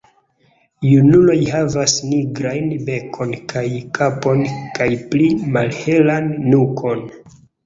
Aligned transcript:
Junuloj 0.91 1.35
havas 1.55 1.93
nigrajn 2.13 2.71
bekon 2.87 3.35
kaj 3.53 3.63
kapon 3.99 4.43
kaj 4.79 4.89
pli 5.13 5.29
malhelan 5.59 6.35
nukon. 6.49 7.07